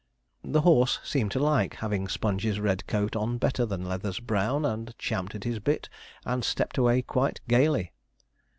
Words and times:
The 0.43 0.61
horse 0.61 0.99
seemed 1.03 1.29
to 1.33 1.39
like 1.39 1.75
having 1.75 2.07
Sponge's 2.07 2.59
red 2.59 2.87
coat 2.87 3.15
on 3.15 3.37
better 3.37 3.67
than 3.67 3.85
Leather's 3.87 4.19
brown, 4.19 4.65
and 4.65 4.97
champed 4.97 5.43
his 5.43 5.59
bit, 5.59 5.89
and 6.25 6.43
stepped 6.43 6.79
away 6.79 7.03
quite 7.03 7.39
gaily. 7.47 7.91